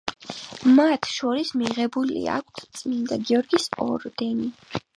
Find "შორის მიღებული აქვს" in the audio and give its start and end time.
1.17-2.67